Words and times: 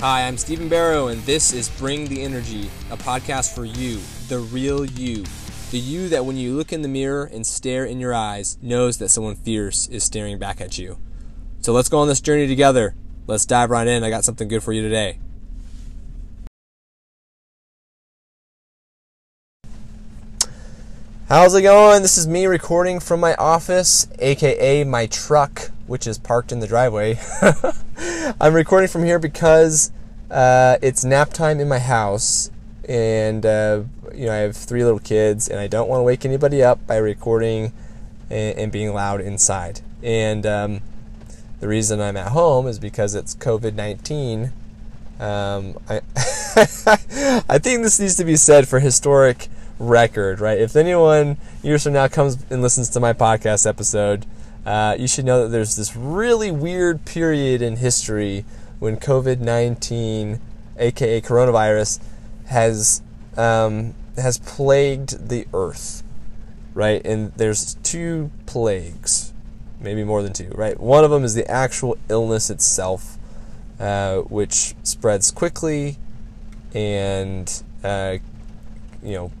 Hi, 0.00 0.26
I'm 0.26 0.38
Stephen 0.38 0.70
Barrow, 0.70 1.08
and 1.08 1.20
this 1.24 1.52
is 1.52 1.68
Bring 1.68 2.08
the 2.08 2.22
Energy, 2.22 2.70
a 2.90 2.96
podcast 2.96 3.54
for 3.54 3.66
you, 3.66 4.00
the 4.28 4.38
real 4.38 4.82
you. 4.82 5.26
The 5.72 5.78
you 5.78 6.08
that 6.08 6.24
when 6.24 6.38
you 6.38 6.54
look 6.54 6.72
in 6.72 6.80
the 6.80 6.88
mirror 6.88 7.26
and 7.30 7.46
stare 7.46 7.84
in 7.84 8.00
your 8.00 8.14
eyes 8.14 8.56
knows 8.62 8.96
that 8.96 9.10
someone 9.10 9.34
fierce 9.34 9.88
is 9.88 10.02
staring 10.02 10.38
back 10.38 10.58
at 10.58 10.78
you. 10.78 10.96
So 11.60 11.74
let's 11.74 11.90
go 11.90 11.98
on 11.98 12.08
this 12.08 12.22
journey 12.22 12.46
together. 12.46 12.94
Let's 13.26 13.44
dive 13.44 13.68
right 13.68 13.86
in. 13.86 14.02
I 14.02 14.08
got 14.08 14.24
something 14.24 14.48
good 14.48 14.62
for 14.62 14.72
you 14.72 14.80
today. 14.80 15.18
How's 21.28 21.54
it 21.54 21.60
going? 21.60 22.00
This 22.00 22.16
is 22.16 22.26
me 22.26 22.46
recording 22.46 23.00
from 23.00 23.20
my 23.20 23.34
office, 23.34 24.08
aka 24.18 24.82
my 24.82 25.04
truck, 25.08 25.70
which 25.86 26.06
is 26.06 26.16
parked 26.16 26.52
in 26.52 26.60
the 26.60 26.66
driveway. 26.66 27.18
I'm 28.40 28.54
recording 28.54 28.88
from 28.88 29.04
here 29.04 29.18
because 29.18 29.92
uh, 30.30 30.76
it's 30.82 31.04
nap 31.04 31.32
time 31.32 31.58
in 31.60 31.68
my 31.68 31.78
house, 31.78 32.50
and 32.88 33.44
uh, 33.46 33.84
you 34.14 34.26
know 34.26 34.32
I 34.32 34.36
have 34.36 34.56
three 34.56 34.84
little 34.84 34.98
kids, 34.98 35.48
and 35.48 35.58
I 35.58 35.66
don't 35.66 35.88
want 35.88 36.00
to 36.00 36.04
wake 36.04 36.24
anybody 36.24 36.62
up 36.62 36.86
by 36.86 36.96
recording 36.96 37.72
and, 38.28 38.58
and 38.58 38.72
being 38.72 38.92
loud 38.92 39.20
inside. 39.20 39.80
And 40.02 40.44
um, 40.44 40.80
the 41.60 41.68
reason 41.68 42.00
I'm 42.00 42.16
at 42.16 42.28
home 42.28 42.66
is 42.66 42.78
because 42.78 43.14
it's 43.14 43.34
COVID 43.34 43.74
19. 43.74 44.52
Um, 45.18 45.78
I, 45.88 45.96
I 47.48 47.58
think 47.58 47.82
this 47.82 48.00
needs 48.00 48.16
to 48.16 48.24
be 48.24 48.36
said 48.36 48.68
for 48.68 48.80
historic 48.80 49.48
record, 49.78 50.40
right? 50.40 50.58
If 50.58 50.76
anyone 50.76 51.38
years 51.62 51.84
from 51.84 51.94
now 51.94 52.08
comes 52.08 52.38
and 52.50 52.60
listens 52.60 52.90
to 52.90 53.00
my 53.00 53.12
podcast 53.12 53.66
episode, 53.66 54.26
uh, 54.66 54.96
you 54.98 55.08
should 55.08 55.24
know 55.24 55.42
that 55.42 55.48
there's 55.48 55.76
this 55.76 55.96
really 55.96 56.50
weird 56.50 57.04
period 57.04 57.62
in 57.62 57.76
history 57.76 58.44
when 58.78 58.96
COVID 58.96 59.40
19, 59.40 60.40
aka 60.78 61.20
coronavirus, 61.20 62.00
has, 62.46 63.02
um, 63.36 63.94
has 64.16 64.38
plagued 64.38 65.28
the 65.28 65.46
earth, 65.54 66.02
right? 66.74 67.04
And 67.04 67.32
there's 67.34 67.74
two 67.82 68.30
plagues, 68.46 69.32
maybe 69.80 70.04
more 70.04 70.22
than 70.22 70.32
two, 70.32 70.50
right? 70.54 70.78
One 70.78 71.04
of 71.04 71.10
them 71.10 71.24
is 71.24 71.34
the 71.34 71.48
actual 71.50 71.96
illness 72.08 72.50
itself, 72.50 73.18
uh, 73.78 74.18
which 74.18 74.74
spreads 74.82 75.30
quickly 75.30 75.96
and, 76.74 77.62
uh, 77.82 78.18
you 79.02 79.14
know, 79.14 79.32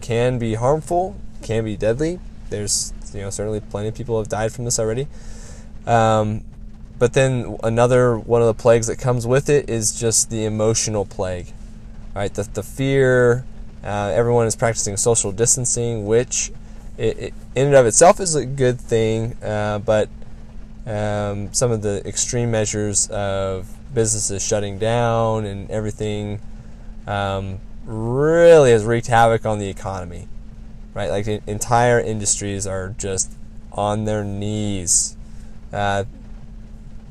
can 0.00 0.38
be 0.38 0.54
harmful, 0.54 1.16
can 1.42 1.64
be 1.64 1.76
deadly. 1.76 2.18
There's 2.50 2.92
you 3.14 3.20
know 3.20 3.30
certainly 3.30 3.60
plenty 3.60 3.88
of 3.88 3.94
people 3.94 4.18
have 4.18 4.28
died 4.28 4.52
from 4.52 4.64
this 4.64 4.78
already. 4.78 5.06
Um, 5.86 6.44
but 6.98 7.14
then 7.14 7.58
another 7.62 8.16
one 8.18 8.42
of 8.42 8.46
the 8.46 8.54
plagues 8.54 8.86
that 8.86 8.96
comes 8.96 9.26
with 9.26 9.48
it 9.48 9.68
is 9.68 9.98
just 9.98 10.30
the 10.30 10.44
emotional 10.44 11.04
plague, 11.04 11.48
right? 12.14 12.32
The 12.32 12.42
the 12.44 12.62
fear. 12.62 13.44
Uh, 13.84 14.12
everyone 14.14 14.46
is 14.46 14.54
practicing 14.54 14.96
social 14.96 15.32
distancing, 15.32 16.06
which 16.06 16.52
it, 16.96 17.18
it, 17.18 17.34
in 17.56 17.66
and 17.66 17.74
of 17.74 17.84
itself 17.84 18.20
is 18.20 18.36
a 18.36 18.46
good 18.46 18.80
thing, 18.80 19.36
uh, 19.42 19.80
but 19.80 20.08
um, 20.86 21.52
some 21.52 21.72
of 21.72 21.82
the 21.82 22.06
extreme 22.06 22.50
measures 22.50 23.08
of 23.08 23.68
businesses 23.94 24.46
shutting 24.46 24.78
down 24.78 25.44
and 25.44 25.70
everything 25.70 26.40
um, 27.06 27.58
really 27.84 28.70
has 28.70 28.84
wreaked 28.84 29.06
havoc 29.06 29.46
on 29.46 29.58
the 29.58 29.68
economy, 29.68 30.28
right? 30.94 31.10
Like 31.10 31.26
entire 31.46 32.00
industries 32.00 32.66
are 32.66 32.94
just 32.98 33.32
on 33.72 34.04
their 34.04 34.24
knees. 34.24 35.16
Uh, 35.72 36.04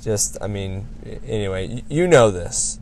just, 0.02 0.38
I 0.42 0.48
mean, 0.48 0.88
anyway, 1.26 1.84
you 1.90 2.08
know 2.08 2.31
this. 2.31 2.80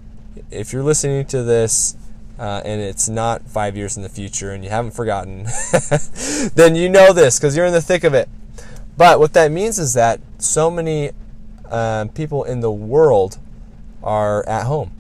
If 0.52 0.74
you're 0.74 0.84
listening 0.84 1.26
to 1.28 1.44
this 1.44 1.96
uh, 2.38 2.62
and 2.64 2.82
it's 2.82 3.10
not 3.10 3.44
five 3.44 3.76
years 3.76 3.98
in 3.98 4.04
the 4.04 4.10
future 4.10 4.52
and 4.52 4.64
you 4.64 4.70
haven't 4.70 4.92
forgotten, 4.92 5.44
then 6.56 6.76
you 6.76 6.90
know 6.90 7.14
this 7.14 7.40
because 7.40 7.56
you're 7.56 7.66
in 7.66 7.74
the 7.74 7.82
thick 7.82 8.04
of 8.04 8.14
it. 8.14 8.30
But 8.98 9.20
what 9.20 9.34
that 9.34 9.52
means 9.52 9.80
is 9.80 9.94
that 9.94 10.20
so 10.38 10.70
many 10.70 11.12
uh, 11.70 12.06
people 12.14 12.44
in 12.44 12.60
the 12.60 12.72
world 12.72 13.38
are 14.04 14.48
at 14.48 14.66
home. 14.66 14.92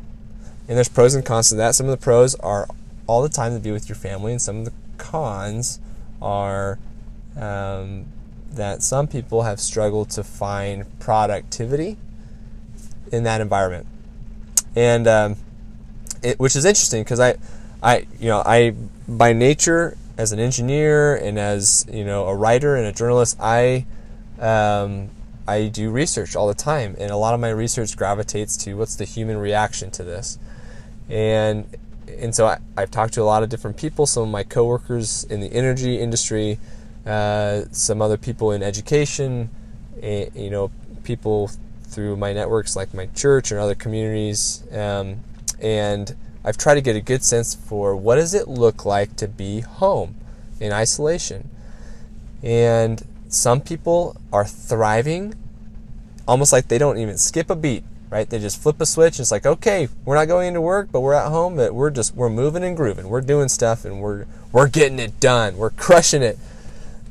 And 0.67 0.77
there's 0.77 0.89
pros 0.89 1.15
and 1.15 1.25
cons 1.25 1.49
to 1.49 1.55
that. 1.55 1.75
Some 1.75 1.87
of 1.87 1.91
the 1.91 2.03
pros 2.03 2.35
are 2.35 2.67
all 3.07 3.23
the 3.23 3.29
time 3.29 3.53
to 3.53 3.59
be 3.59 3.71
with 3.71 3.89
your 3.89 3.95
family, 3.95 4.31
and 4.31 4.41
some 4.41 4.59
of 4.59 4.65
the 4.65 4.73
cons 4.97 5.79
are 6.21 6.79
um, 7.35 8.05
that 8.51 8.81
some 8.81 9.07
people 9.07 9.43
have 9.43 9.59
struggled 9.59 10.09
to 10.11 10.23
find 10.23 10.85
productivity 10.99 11.97
in 13.11 13.23
that 13.23 13.41
environment, 13.41 13.87
and 14.75 15.07
um, 15.07 15.35
it, 16.23 16.39
which 16.39 16.55
is 16.55 16.65
interesting 16.65 17.03
because 17.03 17.19
I, 17.19 17.35
I, 17.81 18.07
you 18.19 18.27
know, 18.27 18.43
I 18.45 18.75
by 19.07 19.33
nature 19.33 19.97
as 20.17 20.31
an 20.31 20.39
engineer 20.39 21.15
and 21.15 21.39
as 21.39 21.85
you 21.91 22.03
know 22.03 22.25
a 22.25 22.35
writer 22.35 22.75
and 22.75 22.85
a 22.85 22.91
journalist, 22.91 23.37
I. 23.39 23.85
Um, 24.39 25.09
I 25.49 25.67
do 25.67 25.89
research 25.89 26.35
all 26.35 26.47
the 26.47 26.53
time, 26.53 26.95
and 26.99 27.09
a 27.09 27.17
lot 27.17 27.33
of 27.33 27.39
my 27.39 27.49
research 27.49 27.97
gravitates 27.97 28.55
to 28.57 28.75
what's 28.75 28.95
the 28.95 29.03
human 29.03 29.37
reaction 29.37 29.89
to 29.91 30.03
this. 30.03 30.37
And 31.09 31.65
and 32.17 32.33
so 32.33 32.47
I, 32.47 32.59
have 32.77 32.91
talked 32.91 33.13
to 33.15 33.21
a 33.21 33.23
lot 33.23 33.43
of 33.43 33.49
different 33.49 33.77
people, 33.77 34.05
some 34.05 34.23
of 34.23 34.29
my 34.29 34.43
coworkers 34.43 35.23
in 35.25 35.39
the 35.39 35.51
energy 35.53 35.99
industry, 35.99 36.59
uh, 37.05 37.63
some 37.71 38.01
other 38.01 38.17
people 38.17 38.51
in 38.51 38.63
education, 38.63 39.49
and, 40.01 40.33
you 40.35 40.49
know, 40.49 40.71
people 41.03 41.51
through 41.83 42.15
my 42.15 42.33
networks 42.33 42.75
like 42.75 42.93
my 42.93 43.07
church 43.07 43.51
and 43.51 43.59
other 43.59 43.75
communities. 43.75 44.63
Um, 44.71 45.21
and 45.61 46.15
I've 46.43 46.57
tried 46.57 46.75
to 46.75 46.81
get 46.81 46.95
a 46.95 47.01
good 47.01 47.23
sense 47.23 47.55
for 47.55 47.95
what 47.95 48.15
does 48.15 48.33
it 48.33 48.47
look 48.47 48.85
like 48.85 49.15
to 49.17 49.27
be 49.27 49.61
home 49.61 50.15
in 50.59 50.71
isolation. 50.71 51.49
And 52.41 53.05
some 53.27 53.61
people 53.61 54.15
are 54.31 54.45
thriving 54.45 55.35
almost 56.27 56.53
like 56.53 56.67
they 56.67 56.77
don't 56.77 56.97
even 56.97 57.17
skip 57.17 57.49
a 57.49 57.55
beat 57.55 57.83
right? 58.09 58.29
They 58.29 58.39
just 58.39 58.61
flip 58.61 58.81
a 58.81 58.85
switch. 58.85 59.17
And 59.17 59.21
it's 59.21 59.31
like, 59.31 59.45
okay, 59.45 59.87
we're 60.05 60.15
not 60.15 60.27
going 60.27 60.49
into 60.49 60.61
work, 60.61 60.89
but 60.91 61.01
we're 61.01 61.13
at 61.13 61.29
home. 61.29 61.55
But 61.55 61.73
we're 61.73 61.91
just 61.91 62.15
we're 62.15 62.29
moving 62.29 62.63
and 62.63 62.75
grooving. 62.75 63.09
We're 63.09 63.21
doing 63.21 63.49
stuff, 63.49 63.85
and 63.85 64.01
we're 64.01 64.25
we're 64.51 64.67
getting 64.67 64.99
it 64.99 65.19
done. 65.19 65.57
We're 65.57 65.69
crushing 65.71 66.23
it, 66.23 66.37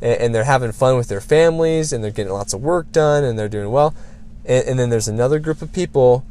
and, 0.02 0.20
and 0.20 0.34
they're 0.34 0.44
having 0.44 0.72
fun 0.72 0.96
with 0.96 1.08
their 1.08 1.20
families, 1.20 1.92
and 1.92 2.02
they're 2.02 2.10
getting 2.10 2.32
lots 2.32 2.52
of 2.52 2.62
work 2.62 2.90
done, 2.92 3.24
and 3.24 3.38
they're 3.38 3.48
doing 3.48 3.70
well. 3.70 3.94
And, 4.44 4.66
and 4.66 4.78
then 4.78 4.90
there's 4.90 5.08
another 5.08 5.38
group 5.38 5.62
of 5.62 5.72
people 5.72 6.24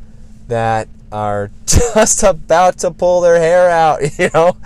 that 0.47 0.87
are 1.11 1.51
just 1.65 2.23
about 2.23 2.77
to 2.79 2.91
pull 2.91 3.21
their 3.21 3.39
hair 3.39 3.69
out. 3.69 4.01
You 4.17 4.29
know, 4.33 4.57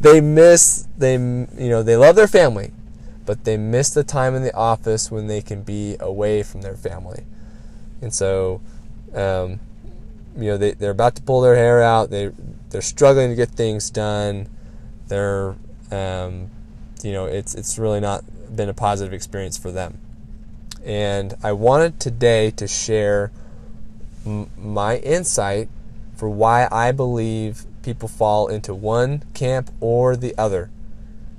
they 0.00 0.20
miss 0.20 0.88
they 0.98 1.12
you 1.12 1.68
know 1.70 1.82
they 1.82 1.96
love 1.96 2.16
their 2.16 2.28
family, 2.28 2.72
but 3.24 3.44
they 3.44 3.56
miss 3.56 3.90
the 3.90 4.02
time 4.02 4.34
in 4.34 4.42
the 4.42 4.54
office 4.54 5.10
when 5.10 5.26
they 5.26 5.42
can 5.42 5.62
be 5.62 5.96
away 6.00 6.42
from 6.42 6.62
their 6.62 6.76
family, 6.76 7.24
and 8.00 8.12
so 8.12 8.60
um, 9.16 9.60
you 10.36 10.44
know, 10.44 10.58
they, 10.58 10.72
they're 10.72 10.90
about 10.90 11.16
to 11.16 11.22
pull 11.22 11.40
their 11.40 11.56
hair 11.56 11.82
out. 11.82 12.10
They 12.10 12.30
they're 12.70 12.82
struggling 12.82 13.30
to 13.30 13.34
get 13.34 13.50
things 13.50 13.90
done. 13.90 14.48
They're 15.08 15.56
um, 15.90 16.50
you 17.02 17.12
know, 17.12 17.26
it's 17.26 17.54
it's 17.54 17.78
really 17.78 18.00
not 18.00 18.24
been 18.54 18.68
a 18.68 18.74
positive 18.74 19.12
experience 19.12 19.56
for 19.56 19.72
them. 19.72 19.98
And 20.84 21.34
I 21.42 21.52
wanted 21.52 21.98
today 21.98 22.50
to 22.52 22.68
share 22.68 23.32
m- 24.24 24.50
my 24.56 24.98
insight 24.98 25.68
for 26.14 26.28
why 26.28 26.68
I 26.70 26.92
believe 26.92 27.64
people 27.82 28.08
fall 28.08 28.48
into 28.48 28.74
one 28.74 29.24
camp 29.34 29.70
or 29.80 30.16
the 30.16 30.34
other. 30.38 30.70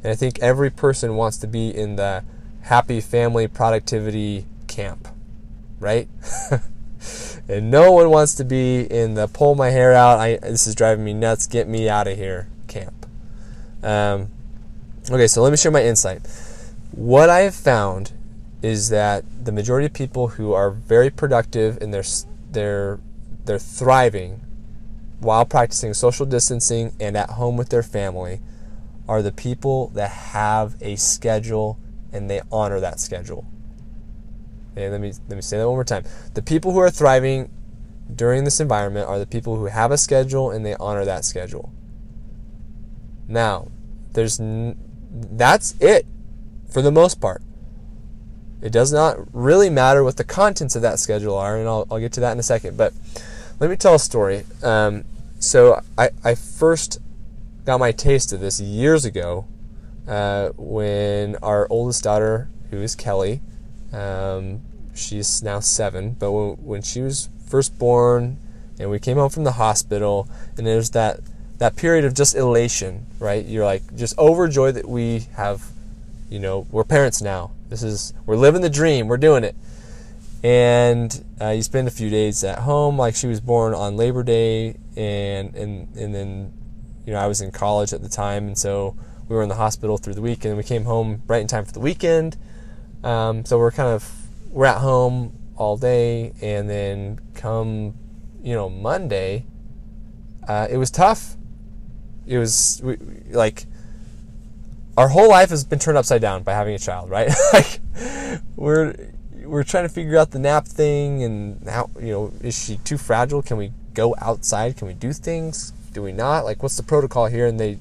And 0.03 0.11
I 0.11 0.15
think 0.15 0.39
every 0.39 0.69
person 0.69 1.15
wants 1.15 1.37
to 1.37 1.47
be 1.47 1.69
in 1.69 1.95
the 1.95 2.23
happy 2.63 3.01
family 3.01 3.47
productivity 3.47 4.45
camp, 4.67 5.07
right? 5.79 6.07
and 7.47 7.71
no 7.71 7.91
one 7.91 8.09
wants 8.09 8.35
to 8.35 8.43
be 8.43 8.81
in 8.81 9.13
the 9.13 9.27
pull 9.27 9.55
my 9.55 9.69
hair 9.69 9.93
out. 9.93 10.19
I 10.19 10.37
this 10.37 10.67
is 10.67 10.75
driving 10.75 11.05
me 11.05 11.13
nuts. 11.13 11.47
Get 11.47 11.67
me 11.67 11.89
out 11.89 12.07
of 12.07 12.17
here 12.17 12.47
camp. 12.67 13.05
Um, 13.83 14.29
okay, 15.09 15.27
so 15.27 15.41
let 15.41 15.51
me 15.51 15.57
share 15.57 15.71
my 15.71 15.83
insight. 15.83 16.21
What 16.91 17.29
I 17.29 17.39
have 17.39 17.55
found 17.55 18.13
is 18.61 18.89
that 18.89 19.23
the 19.45 19.51
majority 19.51 19.85
of 19.85 19.93
people 19.93 20.29
who 20.29 20.53
are 20.53 20.71
very 20.71 21.09
productive 21.09 21.77
and 21.81 21.93
they're 21.93 22.03
they're 22.51 22.99
they're 23.45 23.59
thriving 23.59 24.41
while 25.19 25.45
practicing 25.45 25.93
social 25.93 26.25
distancing 26.25 26.93
and 26.99 27.17
at 27.17 27.31
home 27.31 27.57
with 27.57 27.69
their 27.69 27.83
family 27.83 28.39
are 29.07 29.21
the 29.21 29.31
people 29.31 29.87
that 29.89 30.09
have 30.09 30.75
a 30.81 30.95
schedule 30.95 31.79
and 32.11 32.29
they 32.29 32.41
honor 32.51 32.79
that 32.79 32.99
schedule. 32.99 33.45
Okay, 34.77 34.91
let 34.91 35.01
me 35.01 35.11
let 35.27 35.35
me 35.35 35.41
say 35.41 35.57
that 35.57 35.67
one 35.67 35.75
more 35.75 35.83
time. 35.83 36.03
The 36.35 36.43
people 36.43 36.71
who 36.71 36.77
are 36.77 36.91
thriving 36.91 37.49
during 38.15 38.43
this 38.43 38.59
environment 38.59 39.09
are 39.09 39.17
the 39.17 39.25
people 39.25 39.55
who 39.55 39.65
have 39.65 39.91
a 39.91 39.97
schedule 39.97 40.51
and 40.51 40.63
they 40.63 40.75
honor 40.75 41.03
that 41.03 41.25
schedule. 41.25 41.73
Now, 43.27 43.71
there's 44.13 44.39
n- 44.39 44.77
that's 45.09 45.73
it 45.79 46.05
for 46.69 46.83
the 46.83 46.91
most 46.91 47.19
part. 47.19 47.41
It 48.61 48.71
does 48.71 48.93
not 48.93 49.17
really 49.33 49.71
matter 49.71 50.03
what 50.03 50.17
the 50.17 50.23
contents 50.23 50.75
of 50.75 50.83
that 50.83 50.99
schedule 50.99 51.35
are, 51.35 51.57
and 51.57 51.67
I'll, 51.67 51.87
I'll 51.89 51.99
get 51.99 52.13
to 52.13 52.19
that 52.19 52.33
in 52.33 52.39
a 52.39 52.43
second. 52.43 52.77
But 52.77 52.93
let 53.59 53.71
me 53.71 53.77
tell 53.77 53.95
a 53.95 53.99
story. 53.99 54.45
Um, 54.61 55.05
so 55.39 55.81
I, 55.97 56.11
I 56.23 56.35
first 56.35 56.99
got 57.65 57.79
my 57.79 57.91
taste 57.91 58.31
of 58.31 58.41
this 58.41 58.59
years 58.59 59.05
ago 59.05 59.47
uh, 60.07 60.49
when 60.55 61.35
our 61.37 61.65
oldest 61.71 62.03
daughter, 62.03 62.47
who 62.69 62.79
is 62.83 62.93
Kelly, 62.93 63.41
um, 63.93 64.61
she's 64.93 65.43
now 65.43 65.59
seven, 65.59 66.15
but 66.19 66.31
when, 66.31 66.55
when 66.55 66.81
she 66.81 67.01
was 67.01 67.29
first 67.45 67.77
born 67.77 68.37
and 68.79 68.89
we 68.89 68.99
came 68.99 69.17
home 69.17 69.29
from 69.29 69.43
the 69.43 69.53
hospital 69.53 70.27
and 70.57 70.67
there's 70.67 70.91
that 70.91 71.19
that 71.57 71.75
period 71.75 72.05
of 72.05 72.13
just 72.13 72.35
elation, 72.35 73.05
right? 73.19 73.43
You're 73.45 73.65
like 73.65 73.95
just 73.95 74.17
overjoyed 74.19 74.75
that 74.75 74.87
we 74.87 75.27
have, 75.35 75.65
you 76.29 76.39
know, 76.39 76.67
we're 76.69 76.83
parents 76.83 77.21
now. 77.21 77.51
This 77.69 77.83
is 77.83 78.13
we're 78.25 78.35
living 78.35 78.61
the 78.61 78.69
dream. 78.69 79.07
We're 79.07 79.17
doing 79.17 79.43
it. 79.43 79.55
And 80.43 81.25
uh, 81.41 81.49
you 81.49 81.63
spend 81.63 81.87
a 81.87 81.91
few 81.91 82.09
days 82.11 82.43
at 82.43 82.59
home, 82.59 82.97
like 82.97 83.15
she 83.15 83.25
was 83.25 83.41
born 83.41 83.73
on 83.73 83.97
Labor 83.97 84.21
Day, 84.21 84.77
and 84.95 85.55
and 85.55 85.95
and 85.97 86.13
then, 86.13 86.53
you 87.05 87.13
know, 87.13 87.19
I 87.19 87.25
was 87.25 87.41
in 87.41 87.51
college 87.51 87.91
at 87.91 88.03
the 88.03 88.09
time, 88.09 88.45
and 88.47 88.57
so 88.57 88.95
we 89.27 89.35
were 89.35 89.41
in 89.41 89.49
the 89.49 89.55
hospital 89.55 89.97
through 89.97 90.13
the 90.13 90.21
week, 90.21 90.45
and 90.45 90.55
we 90.55 90.63
came 90.63 90.85
home 90.85 91.23
right 91.27 91.41
in 91.41 91.47
time 91.47 91.65
for 91.65 91.71
the 91.71 91.79
weekend. 91.79 92.37
Um, 93.03 93.45
so 93.45 93.57
we're 93.57 93.71
kind 93.71 93.89
of 93.89 94.09
we're 94.49 94.65
at 94.65 94.77
home 94.77 95.37
all 95.55 95.77
day, 95.77 96.33
and 96.41 96.69
then 96.69 97.19
come, 97.33 97.93
you 98.43 98.53
know, 98.53 98.69
Monday, 98.69 99.45
uh, 100.47 100.67
it 100.69 100.77
was 100.77 100.91
tough 100.91 101.37
it 102.27 102.37
was 102.37 102.81
we, 102.83 102.97
like 103.31 103.65
our 104.97 105.07
whole 105.07 105.29
life 105.29 105.49
has 105.49 105.63
been 105.63 105.79
turned 105.79 105.97
upside 105.97 106.21
down 106.21 106.43
by 106.43 106.53
having 106.53 106.75
a 106.75 106.79
child, 106.79 107.09
right? 107.09 107.31
like 107.53 107.79
we're 108.55 108.93
we're 109.43 109.63
trying 109.63 109.85
to 109.85 109.89
figure 109.89 110.17
out 110.17 110.31
the 110.31 110.39
nap 110.39 110.67
thing 110.67 111.23
and 111.23 111.67
how 111.67 111.89
you 111.99 112.11
know 112.11 112.33
is 112.41 112.61
she 112.61 112.77
too 112.77 112.97
fragile? 112.97 113.41
Can 113.41 113.57
we 113.57 113.71
go 113.93 114.15
outside? 114.19 114.77
Can 114.77 114.87
we 114.87 114.93
do 114.93 115.13
things? 115.13 115.71
Do 115.93 116.03
we 116.03 116.11
not? 116.11 116.43
Like 116.43 116.61
what's 116.61 116.77
the 116.77 116.83
protocol 116.83 117.27
here? 117.27 117.47
And 117.47 117.59
they 117.59 117.79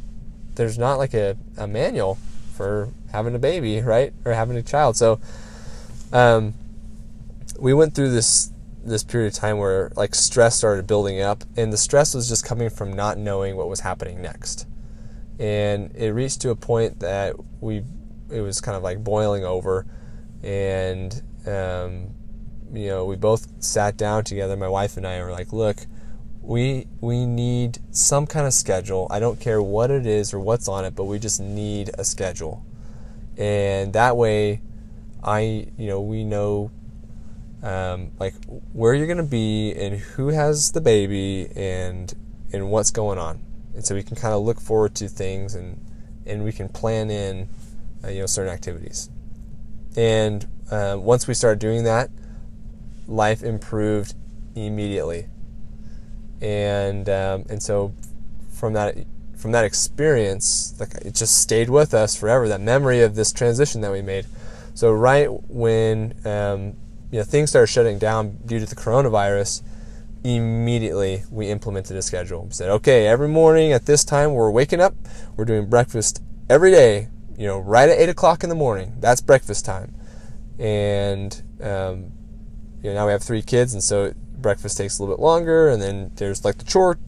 there's 0.54 0.78
not 0.78 0.96
like 0.96 1.12
a, 1.12 1.36
a 1.58 1.66
manual 1.66 2.18
for 2.56 2.88
having 3.12 3.34
a 3.34 3.38
baby, 3.38 3.80
right? 3.80 4.12
Or 4.24 4.32
having 4.32 4.56
a 4.56 4.62
child. 4.62 4.96
So 4.96 5.20
um, 6.12 6.54
we 7.58 7.74
went 7.74 7.94
through 7.94 8.10
this 8.10 8.50
this 8.84 9.02
period 9.02 9.26
of 9.26 9.34
time 9.34 9.58
where 9.58 9.90
like 9.96 10.14
stress 10.14 10.54
started 10.54 10.86
building 10.86 11.20
up 11.20 11.42
and 11.56 11.72
the 11.72 11.76
stress 11.76 12.14
was 12.14 12.28
just 12.28 12.44
coming 12.44 12.70
from 12.70 12.92
not 12.92 13.18
knowing 13.18 13.56
what 13.56 13.68
was 13.68 13.80
happening 13.80 14.22
next 14.22 14.64
and 15.40 15.94
it 15.96 16.10
reached 16.10 16.40
to 16.40 16.50
a 16.50 16.54
point 16.56 17.00
that 17.00 17.34
we 17.60 17.82
it 18.30 18.40
was 18.40 18.60
kind 18.60 18.76
of 18.76 18.84
like 18.84 19.02
boiling 19.02 19.44
over 19.44 19.84
and 20.44 21.20
um, 21.46 22.06
you 22.72 22.86
know 22.86 23.04
we 23.04 23.16
both 23.16 23.48
sat 23.62 23.96
down 23.96 24.22
together 24.22 24.56
my 24.56 24.68
wife 24.68 24.96
and 24.96 25.06
i 25.06 25.20
were 25.20 25.32
like 25.32 25.52
look 25.52 25.78
we 26.46 26.86
we 27.00 27.26
need 27.26 27.78
some 27.90 28.26
kind 28.26 28.46
of 28.46 28.52
schedule. 28.52 29.08
I 29.10 29.18
don't 29.18 29.40
care 29.40 29.60
what 29.60 29.90
it 29.90 30.06
is 30.06 30.32
or 30.32 30.38
what's 30.38 30.68
on 30.68 30.84
it 30.84 30.94
but 30.94 31.04
we 31.04 31.18
just 31.18 31.40
need 31.40 31.90
a 31.98 32.04
schedule. 32.04 32.64
And 33.36 33.92
that 33.92 34.16
way 34.16 34.60
i 35.24 35.66
you 35.76 35.88
know 35.88 36.00
we 36.00 36.24
know 36.24 36.70
um, 37.62 38.12
like 38.20 38.34
where 38.72 38.94
you're 38.94 39.06
going 39.06 39.16
to 39.16 39.24
be 39.24 39.72
and 39.74 39.98
who 39.98 40.28
has 40.28 40.70
the 40.70 40.80
baby 40.80 41.48
and 41.56 42.14
and 42.52 42.70
what's 42.70 42.92
going 42.92 43.18
on. 43.18 43.40
And 43.74 43.84
so 43.84 43.94
we 43.94 44.04
can 44.04 44.16
kind 44.16 44.32
of 44.32 44.42
look 44.42 44.60
forward 44.60 44.94
to 44.96 45.08
things 45.08 45.56
and 45.56 45.84
and 46.26 46.44
we 46.44 46.52
can 46.52 46.68
plan 46.68 47.10
in 47.10 47.48
uh, 48.04 48.08
you 48.08 48.20
know 48.20 48.26
certain 48.26 48.52
activities. 48.52 49.10
And 49.96 50.46
uh, 50.70 50.96
once 50.98 51.26
we 51.26 51.34
started 51.34 51.58
doing 51.58 51.84
that 51.84 52.08
life 53.08 53.42
improved 53.42 54.14
immediately 54.54 55.26
and 56.40 57.08
um, 57.08 57.44
and 57.48 57.62
so 57.62 57.92
from 58.50 58.72
that 58.72 58.96
from 59.36 59.52
that 59.52 59.64
experience 59.64 60.74
like 60.80 60.94
it 60.96 61.14
just 61.14 61.40
stayed 61.40 61.68
with 61.68 61.92
us 61.92 62.16
forever 62.16 62.48
that 62.48 62.60
memory 62.60 63.02
of 63.02 63.14
this 63.14 63.32
transition 63.32 63.80
that 63.82 63.92
we 63.92 64.02
made 64.02 64.26
so 64.76 64.92
right 64.92 65.28
when 65.48 66.14
um, 66.26 66.76
you 67.10 67.18
know 67.18 67.24
things 67.24 67.48
started 67.48 67.68
shutting 67.68 67.98
down 67.98 68.36
due 68.44 68.58
to 68.58 68.66
the 68.66 68.74
coronavirus, 68.74 69.62
immediately 70.22 71.22
we 71.30 71.48
implemented 71.48 71.96
a 71.96 72.02
schedule. 72.02 72.44
We 72.44 72.50
said, 72.52 72.68
okay, 72.68 73.06
every 73.06 73.28
morning 73.28 73.72
at 73.72 73.86
this 73.86 74.04
time 74.04 74.34
we're 74.34 74.50
waking 74.50 74.82
up, 74.82 74.94
we're 75.34 75.46
doing 75.46 75.70
breakfast 75.70 76.22
every 76.50 76.70
day. 76.70 77.08
You 77.38 77.46
know, 77.46 77.58
right 77.58 77.88
at 77.88 77.98
eight 77.98 78.10
o'clock 78.10 78.42
in 78.42 78.50
the 78.50 78.54
morning. 78.54 78.96
That's 79.00 79.22
breakfast 79.22 79.64
time, 79.64 79.94
and 80.58 81.42
um, 81.62 82.12
you 82.82 82.90
know 82.90 82.94
now 82.94 83.06
we 83.06 83.12
have 83.12 83.22
three 83.22 83.42
kids, 83.42 83.72
and 83.72 83.82
so 83.82 84.12
breakfast 84.46 84.78
takes 84.78 84.98
a 84.98 85.02
little 85.02 85.16
bit 85.16 85.20
longer, 85.20 85.68
and 85.68 85.82
then 85.82 86.12
there's 86.14 86.44
like 86.44 86.58
the 86.58 86.64
chore 86.64 86.98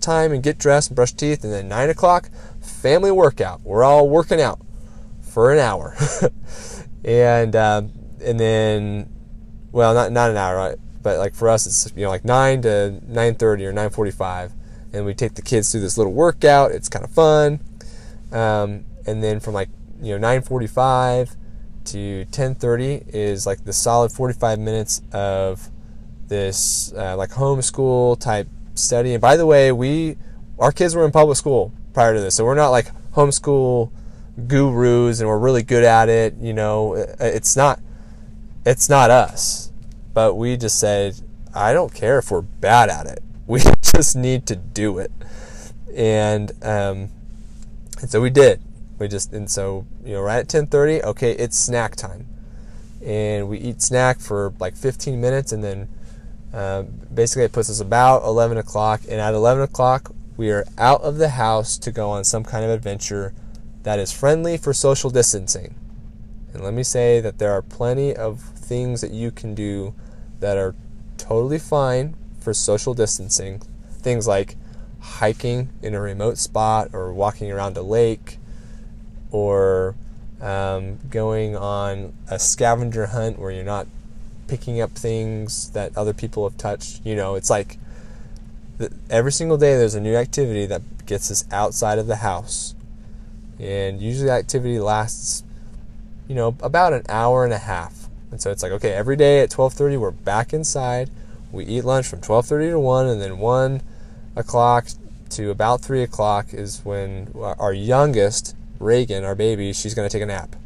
time 0.00 0.32
and 0.32 0.42
get 0.42 0.58
dressed 0.58 0.90
and 0.90 0.96
brush 0.96 1.12
teeth, 1.12 1.42
and 1.44 1.52
then 1.52 1.66
nine 1.66 1.88
o'clock 1.88 2.28
family 2.60 3.10
workout. 3.10 3.62
We're 3.62 3.84
all 3.84 4.06
working 4.06 4.38
out 4.38 4.60
for 5.22 5.50
an 5.50 5.58
hour, 5.58 5.96
and 7.04 7.56
um, 7.56 7.92
and 8.22 8.38
then 8.38 9.08
well, 9.72 9.94
not 9.94 10.12
not 10.12 10.30
an 10.30 10.36
hour, 10.36 10.56
right? 10.56 10.78
but 11.04 11.18
like 11.18 11.34
for 11.34 11.48
us, 11.48 11.66
it's 11.66 11.92
you 11.94 12.02
know 12.02 12.10
like 12.10 12.24
nine 12.24 12.62
to 12.62 12.98
nine 13.06 13.36
thirty 13.36 13.64
or 13.64 13.72
nine 13.72 13.90
forty 13.90 14.10
five, 14.10 14.52
and 14.92 15.06
we 15.06 15.14
take 15.14 15.34
the 15.34 15.42
kids 15.42 15.70
through 15.70 15.82
this 15.82 15.96
little 15.96 16.12
workout. 16.12 16.72
It's 16.72 16.88
kind 16.88 17.04
of 17.04 17.10
fun, 17.12 17.60
um, 18.32 18.84
and 19.06 19.22
then 19.22 19.38
from 19.38 19.54
like 19.54 19.68
you 20.02 20.12
know 20.12 20.18
nine 20.18 20.42
forty 20.42 20.66
five 20.66 21.36
to 21.84 22.24
ten 22.26 22.54
thirty 22.54 23.04
is 23.08 23.46
like 23.46 23.64
the 23.64 23.72
solid 23.72 24.10
forty 24.10 24.34
five 24.34 24.58
minutes 24.58 25.02
of 25.12 25.70
this 26.28 26.92
uh, 26.96 27.16
like 27.16 27.30
homeschool 27.30 28.18
type 28.18 28.48
study. 28.74 29.12
And 29.12 29.20
by 29.20 29.36
the 29.36 29.46
way, 29.46 29.72
we 29.72 30.16
our 30.58 30.72
kids 30.72 30.94
were 30.94 31.04
in 31.04 31.10
public 31.10 31.36
school 31.36 31.72
prior 31.92 32.14
to 32.14 32.20
this, 32.20 32.34
so 32.34 32.44
we're 32.44 32.54
not 32.54 32.70
like 32.70 32.86
homeschool 33.12 33.90
gurus 34.48 35.20
and 35.20 35.28
we're 35.28 35.38
really 35.38 35.62
good 35.62 35.84
at 35.84 36.08
it. 36.08 36.34
You 36.40 36.52
know, 36.52 36.94
it's 36.94 37.56
not 37.56 37.80
it's 38.64 38.88
not 38.88 39.10
us. 39.10 39.70
But 40.12 40.34
we 40.34 40.56
just 40.56 40.78
said, 40.78 41.20
I 41.54 41.72
don't 41.72 41.92
care 41.92 42.18
if 42.18 42.30
we're 42.30 42.42
bad 42.42 42.88
at 42.88 43.06
it. 43.06 43.20
We 43.46 43.60
just 43.82 44.16
need 44.16 44.46
to 44.46 44.56
do 44.56 44.98
it. 44.98 45.12
And 45.94 46.50
um, 46.62 47.10
and 48.00 48.08
so 48.08 48.22
we 48.22 48.30
did. 48.30 48.62
We 48.98 49.06
just 49.06 49.34
and 49.34 49.50
so 49.50 49.86
you 50.02 50.14
know 50.14 50.22
right 50.22 50.38
at 50.38 50.48
10:30, 50.48 51.04
okay, 51.04 51.32
it's 51.32 51.58
snack 51.58 51.94
time, 51.94 52.26
and 53.04 53.46
we 53.50 53.58
eat 53.58 53.82
snack 53.82 54.18
for 54.18 54.54
like 54.58 54.76
15 54.76 55.20
minutes, 55.20 55.52
and 55.52 55.62
then 55.62 55.88
uh, 56.54 56.82
basically 57.12 57.42
it 57.42 57.52
puts 57.52 57.68
us 57.68 57.80
about 57.80 58.22
11 58.22 58.56
o'clock. 58.58 59.02
And 59.08 59.20
at 59.20 59.34
11 59.34 59.64
o'clock, 59.64 60.14
we 60.36 60.50
are 60.50 60.64
out 60.78 61.02
of 61.02 61.18
the 61.18 61.30
house 61.30 61.76
to 61.78 61.90
go 61.90 62.10
on 62.10 62.22
some 62.22 62.44
kind 62.44 62.64
of 62.64 62.70
adventure 62.70 63.34
that 63.82 63.98
is 63.98 64.12
friendly 64.12 64.56
for 64.56 64.72
social 64.72 65.10
distancing. 65.10 65.74
And 66.52 66.62
let 66.62 66.72
me 66.72 66.84
say 66.84 67.20
that 67.20 67.38
there 67.38 67.50
are 67.50 67.62
plenty 67.62 68.14
of 68.14 68.40
things 68.40 69.00
that 69.00 69.10
you 69.10 69.32
can 69.32 69.54
do 69.54 69.94
that 70.38 70.56
are 70.56 70.74
totally 71.18 71.58
fine 71.58 72.16
for 72.38 72.54
social 72.54 72.94
distancing. 72.94 73.60
Things 73.90 74.28
like 74.28 74.56
hiking 75.00 75.70
in 75.82 75.94
a 75.94 76.00
remote 76.00 76.38
spot 76.38 76.90
or 76.92 77.12
walking 77.12 77.50
around 77.50 77.76
a 77.76 77.82
lake 77.82 78.38
or 79.32 79.96
um, 80.40 80.98
going 81.10 81.56
on 81.56 82.12
a 82.28 82.38
scavenger 82.38 83.06
hunt 83.06 83.38
where 83.38 83.50
you're 83.50 83.64
not 83.64 83.88
picking 84.46 84.80
up 84.80 84.90
things 84.90 85.70
that 85.70 85.96
other 85.96 86.12
people 86.12 86.48
have 86.48 86.56
touched. 86.58 87.04
You 87.04 87.16
know, 87.16 87.34
it's 87.34 87.50
like 87.50 87.78
every 89.10 89.32
single 89.32 89.56
day 89.56 89.76
there's 89.76 89.94
a 89.94 90.00
new 90.00 90.16
activity 90.16 90.66
that 90.66 91.06
gets 91.06 91.30
us 91.30 91.44
outside 91.50 91.98
of 91.98 92.06
the 92.06 92.16
house. 92.16 92.74
And 93.58 94.00
usually 94.00 94.26
the 94.26 94.32
activity 94.32 94.78
lasts, 94.78 95.44
you 96.28 96.34
know, 96.34 96.56
about 96.60 96.92
an 96.92 97.02
hour 97.08 97.44
and 97.44 97.52
a 97.52 97.58
half. 97.58 98.08
And 98.30 98.40
so 98.40 98.50
it's 98.50 98.62
like, 98.62 98.72
okay, 98.72 98.90
every 98.90 99.16
day 99.16 99.40
at 99.40 99.50
12:30 99.50 99.98
we're 99.98 100.10
back 100.10 100.52
inside. 100.52 101.10
We 101.52 101.64
eat 101.64 101.84
lunch 101.84 102.06
from 102.06 102.20
12:30 102.20 102.70
to 102.70 102.80
1, 102.80 103.06
and 103.06 103.22
then 103.22 103.38
1 103.38 103.80
o'clock 104.34 104.88
to 105.30 105.50
about 105.50 105.80
3 105.82 106.02
o'clock 106.02 106.52
is 106.52 106.84
when 106.84 107.32
our 107.36 107.72
youngest, 107.72 108.56
Reagan, 108.80 109.24
our 109.24 109.36
baby, 109.36 109.72
she's 109.72 109.94
going 109.94 110.08
to 110.08 110.12
take 110.12 110.22
a 110.22 110.26
nap. 110.26 110.56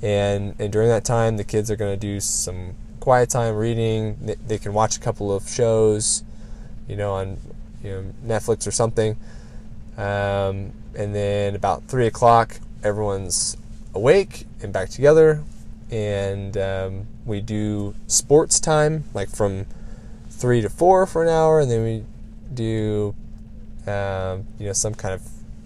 And 0.00 0.54
and 0.60 0.72
during 0.72 0.88
that 0.88 1.04
time, 1.04 1.38
the 1.38 1.44
kids 1.44 1.70
are 1.70 1.76
going 1.76 1.92
to 1.92 2.00
do 2.00 2.20
some 2.20 2.74
quiet 3.06 3.30
time 3.30 3.54
reading. 3.54 4.34
They 4.48 4.58
can 4.58 4.72
watch 4.74 4.96
a 4.96 5.00
couple 5.00 5.32
of 5.32 5.48
shows, 5.48 6.24
you 6.88 6.96
know, 6.96 7.12
on 7.12 7.36
you 7.80 7.90
know 7.92 8.04
Netflix 8.26 8.66
or 8.66 8.72
something. 8.72 9.16
Um, 9.96 10.72
and 10.98 11.14
then 11.14 11.54
about 11.54 11.84
three 11.84 12.08
o'clock, 12.08 12.58
everyone's 12.82 13.56
awake 13.94 14.44
and 14.60 14.72
back 14.72 14.88
together 14.88 15.44
and 15.88 16.56
um, 16.56 17.06
we 17.24 17.40
do 17.40 17.94
sports 18.08 18.58
time, 18.58 19.04
like 19.14 19.28
from 19.28 19.66
three 20.28 20.60
to 20.60 20.68
four 20.68 21.06
for 21.06 21.22
an 21.22 21.28
hour, 21.28 21.60
and 21.60 21.70
then 21.70 21.84
we 21.84 22.04
do 22.52 23.14
um, 23.86 24.46
you 24.58 24.66
know 24.66 24.72
some 24.72 24.96
kind 24.96 25.14
of 25.14 25.22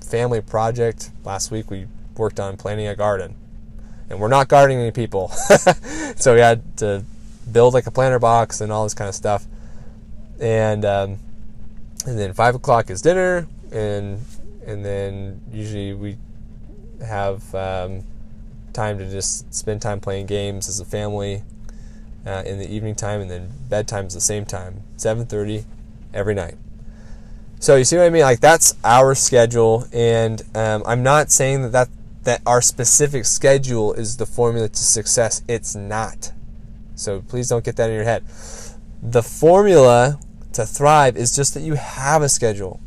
family 0.06 0.42
project. 0.42 1.11
Last 1.25 1.50
week 1.50 1.70
we 1.70 1.87
worked 2.18 2.38
on 2.38 2.59
planting 2.59 2.87
a 2.87 2.94
garden, 2.94 3.35
and 4.11 4.20
we're 4.20 4.28
not 4.28 4.49
gardening 4.49 4.92
people, 4.92 5.28
so 6.16 6.35
we 6.35 6.40
had 6.40 6.76
to 6.76 7.02
build 7.50 7.75
like 7.75 7.87
a 7.87 7.90
planter 7.90 8.18
box 8.18 8.61
and 8.61 8.73
all 8.73 8.85
this 8.85 8.94
kind 8.94 9.09
of 9.09 9.14
stuff. 9.14 9.47
and 10.40 10.85
um, 10.85 11.18
and 12.06 12.18
then 12.18 12.32
five 12.32 12.54
o'clock 12.54 12.90
is 12.90 13.02
dinner, 13.02 13.47
and 13.73 14.20
and 14.66 14.85
then 14.85 15.40
usually 15.52 15.92
we 15.92 16.16
have 17.04 17.54
um, 17.54 18.04
time 18.73 18.99
to 18.99 19.11
just 19.11 19.52
spend 19.52 19.82
time 19.82 20.00
playing 20.00 20.26
games 20.26 20.68
as 20.68 20.80
a 20.80 20.85
family 20.85 21.42
uh, 22.26 22.42
in 22.47 22.59
the 22.59 22.68
evening 22.68 22.94
time, 22.94 23.20
and 23.20 23.30
then 23.30 23.50
bedtime 23.68 24.06
is 24.06 24.14
the 24.14 24.20
same 24.20 24.44
time, 24.44 24.82
7:30 24.97 25.64
every 26.14 26.35
night. 26.35 26.56
So 27.59 27.76
you 27.76 27.85
see 27.85 27.97
what 27.99 28.06
I 28.06 28.11
mean? 28.11 28.23
Like 28.23 28.40
that's 28.40 28.75
our 28.85 29.14
schedule, 29.14 29.87
and 29.92 30.42
um, 30.54 30.82
I'm 30.87 31.02
not 31.02 31.30
saying 31.30 31.62
that, 31.62 31.73
that 31.73 31.88
that 32.23 32.42
our 32.47 32.62
specific 32.62 33.25
schedule 33.25 33.92
is 33.94 34.16
the 34.16 34.26
formula 34.26 34.68
to 34.68 34.82
success. 34.82 35.42
It's 35.49 35.75
not. 35.75 36.32
So 37.00 37.23
please 37.23 37.49
don't 37.49 37.64
get 37.64 37.76
that 37.76 37.88
in 37.88 37.97
your 37.97 38.04
head. 38.04 38.25
The 39.02 39.23
formula 39.23 40.21
to 40.52 40.66
thrive 40.66 41.16
is 41.16 41.35
just 41.35 41.54
that 41.54 41.61
you 41.61 41.75
have 41.75 42.23
a 42.23 42.28
schedule. 42.28 42.80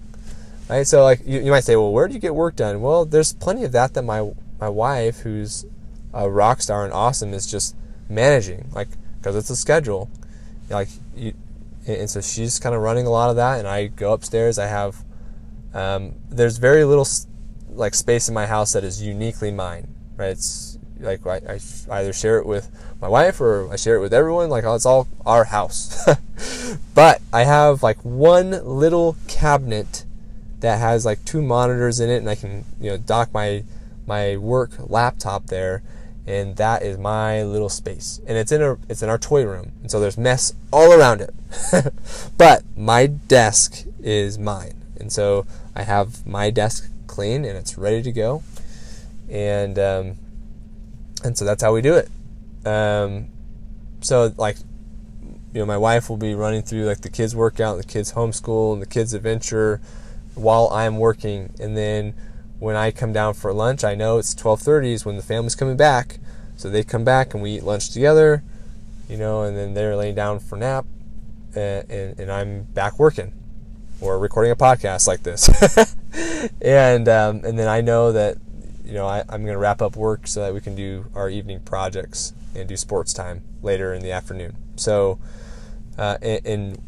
Right? 0.70 0.88
So 0.88 1.04
like 1.04 1.22
you, 1.26 1.40
you 1.40 1.52
might 1.52 1.64
say, 1.64 1.76
well, 1.76 1.92
where 1.92 2.08
do 2.08 2.14
you 2.14 2.20
get 2.20 2.36
work 2.36 2.56
done? 2.56 2.82
Well, 2.82 3.06
there's 3.06 3.34
plenty 3.34 3.64
of 3.64 3.72
that 3.74 3.94
that 3.96 4.04
my 4.04 4.32
my 4.60 4.70
wife, 4.70 5.20
who's 5.20 5.66
a 6.14 6.30
rock 6.30 6.62
star 6.62 6.86
and 6.86 6.94
awesome, 6.94 7.34
is 7.34 7.50
just 7.50 7.76
managing. 8.08 8.70
Like 8.74 8.90
because 9.18 9.36
it's 9.36 9.50
a 9.50 9.56
schedule. 9.56 10.10
Like 10.70 10.90
you, 11.16 11.34
and 11.88 12.10
so 12.10 12.22
she's 12.22 12.60
kind 12.60 12.76
of 12.76 12.82
running 12.82 13.06
a 13.06 13.10
lot 13.10 13.30
of 13.30 13.36
that, 13.38 13.60
and 13.60 13.68
I 13.68 13.88
go 13.88 14.14
upstairs. 14.14 14.58
I 14.60 14.68
have 14.68 15.04
um, 15.74 16.14
there's 16.30 16.58
very 16.58 16.86
little 16.86 17.08
like 17.70 17.96
space 17.96 18.28
in 18.28 18.34
my 18.34 18.46
house 18.46 18.74
that 18.74 18.84
is 18.84 19.02
uniquely 19.02 19.52
mine. 19.52 19.88
Right? 20.16 20.30
It's 20.30 20.73
like 21.04 21.26
I, 21.26 21.60
I 21.90 22.00
either 22.00 22.14
share 22.14 22.38
it 22.38 22.46
with 22.46 22.70
my 23.02 23.08
wife 23.08 23.42
or 23.42 23.72
I 23.72 23.76
share 23.76 23.96
it 23.96 24.02
with 24.02 24.14
everyone. 24.14 24.50
Like 24.50 24.64
it's 24.66 24.86
all 24.86 25.08
our 25.26 25.46
house. 25.46 26.08
but 26.96 27.22
I 27.32 27.44
have 27.44 27.84
like 27.84 27.98
one 28.04 28.52
little 28.66 29.18
cabinet 29.28 30.06
that 30.62 30.80
has 30.80 31.06
like 31.06 31.24
two 31.26 31.42
monitors 31.42 32.00
in 32.00 32.10
it, 32.10 32.18
and 32.18 32.30
I 32.30 32.36
can 32.36 32.66
you 32.80 32.92
know 32.92 32.98
dock 32.98 33.34
my 33.34 33.64
my 34.08 34.38
work 34.38 34.72
laptop 34.80 35.48
there, 35.48 35.84
and 36.26 36.56
that 36.56 36.82
is 36.82 36.98
my 36.98 37.44
little 37.44 37.70
space. 37.70 38.22
And 38.26 38.38
it's 38.38 38.52
in 38.52 38.62
a 38.62 38.78
it's 38.90 39.04
in 39.04 39.10
our 39.10 39.18
toy 39.18 39.44
room, 39.46 39.74
and 39.82 39.92
so 39.92 40.00
there's 40.00 40.18
mess 40.18 40.54
all 40.72 40.94
around 40.94 41.22
it. 41.22 41.34
but 42.38 42.64
my 42.76 43.08
desk 43.08 43.86
is 44.02 44.40
mine, 44.40 44.76
and 45.00 45.12
so 45.12 45.46
I 45.76 45.84
have 45.84 46.26
my 46.26 46.50
desk 46.50 46.90
clean 47.08 47.46
and 47.46 47.56
it's 47.56 47.78
ready 47.78 48.02
to 48.02 48.12
go, 48.12 48.42
and 49.30 49.78
um, 49.78 50.16
and 51.24 51.38
so 51.38 51.46
that's 51.46 51.64
how 51.64 51.74
we 51.74 51.82
do 51.82 51.96
it. 51.96 52.10
Um, 52.68 53.30
so 54.02 54.34
like 54.38 54.58
you 55.54 55.60
know 55.60 55.66
my 55.66 55.78
wife 55.78 56.10
will 56.10 56.18
be 56.18 56.34
running 56.34 56.62
through 56.62 56.86
like 56.86 57.02
the 57.02 57.10
kids 57.10 57.36
workout 57.36 57.78
the 57.78 57.84
kids 57.84 58.14
homeschool 58.14 58.74
and 58.74 58.82
the 58.82 58.88
kids 58.88 59.14
adventure 59.14 59.82
while 60.36 60.70
i'm 60.70 60.98
working. 60.98 61.54
And 61.60 61.78
then 61.78 62.14
when 62.60 62.76
i 62.76 62.92
come 62.92 63.14
down 63.14 63.34
for 63.34 63.54
lunch 63.54 63.84
i 63.84 63.96
know 63.96 64.18
it's 64.18 64.34
12.30 64.34 64.94
is 64.94 65.06
when 65.06 65.16
the 65.16 65.24
family's 65.24 65.56
coming 65.56 65.78
back. 65.78 66.20
So 66.56 66.70
they 66.70 66.84
come 66.84 67.04
back 67.04 67.34
and 67.34 67.44
we 67.44 67.52
eat 67.52 67.64
lunch 67.64 67.90
together 67.90 68.44
you 69.10 69.18
know 69.18 69.44
and 69.44 69.56
then 69.58 69.74
they're 69.74 69.96
laying 69.96 70.16
down 70.16 70.40
for 70.40 70.58
nap 70.58 70.86
and, 71.56 71.90
and, 71.90 72.20
and 72.20 72.32
i'm 72.32 72.64
back 72.64 72.98
working 72.98 73.34
or 74.02 74.20
recording 74.20 74.52
a 74.52 74.56
podcast 74.56 75.08
like 75.08 75.24
this. 75.24 75.50
And 76.62 77.08
um, 77.08 77.42
and 77.46 77.58
then 77.58 77.68
i 77.70 77.80
know 77.80 78.12
that 78.12 78.38
you 78.86 78.94
know 78.94 79.08
I, 79.08 79.20
i'm 79.30 79.44
going 79.44 79.54
to 79.54 79.58
wrap 79.58 79.82
up 79.82 79.96
work 79.96 80.28
so 80.28 80.42
that 80.42 80.54
we 80.54 80.62
can 80.62 80.76
do 80.76 81.06
our 81.16 81.30
evening 81.30 81.62
projects 81.62 82.34
and 82.56 82.68
do 82.68 82.78
sports 82.78 83.14
time 83.14 83.44
later 83.62 83.94
in 83.94 84.02
the 84.02 84.12
afternoon 84.12 84.56
so 84.76 85.20
uh, 85.98 86.18
in, 86.22 86.40
in 86.46 86.84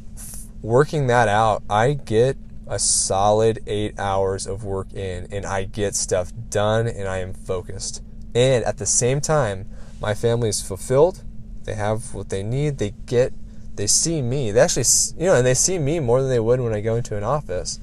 working 0.65 1.07
that 1.07 1.27
out, 1.27 1.63
I 1.69 1.93
get 1.93 2.37
a 2.67 2.79
solid 2.79 3.59
eight 3.67 3.99
hours 3.99 4.47
of 4.47 4.63
work 4.63 4.91
in 4.93 5.27
and 5.31 5.45
I 5.45 5.65
get 5.65 5.95
stuff 5.95 6.33
done 6.49 6.87
and 6.87 7.07
I 7.07 7.19
am 7.19 7.33
focused. 7.33 8.01
And 8.33 8.65
at 8.65 8.77
the 8.77 8.85
same 8.85 9.21
time, 9.21 9.67
my 10.01 10.13
family 10.13 10.49
is 10.49 10.61
fulfilled. 10.61 11.23
They 11.63 11.75
have 11.75 12.13
what 12.13 12.29
they 12.29 12.43
need. 12.43 12.79
They 12.79 12.93
get, 13.05 13.33
they 13.75 13.87
see 13.87 14.21
me. 14.21 14.51
They 14.51 14.59
actually, 14.59 14.85
you 15.17 15.27
know, 15.27 15.35
and 15.35 15.45
they 15.45 15.53
see 15.53 15.77
me 15.77 15.99
more 15.99 16.21
than 16.21 16.29
they 16.29 16.39
would 16.39 16.59
when 16.59 16.73
I 16.73 16.81
go 16.81 16.95
into 16.95 17.15
an 17.15 17.23
office. 17.23 17.79